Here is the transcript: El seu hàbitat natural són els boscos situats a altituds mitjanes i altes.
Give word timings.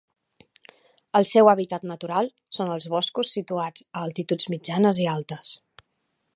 El 1.19 1.27
seu 1.31 1.49
hàbitat 1.51 1.85
natural 1.91 2.31
són 2.59 2.73
els 2.77 2.89
boscos 2.95 3.31
situats 3.37 3.87
a 3.91 4.03
altituds 4.09 4.51
mitjanes 4.55 5.05
i 5.07 5.11
altes. 5.17 5.57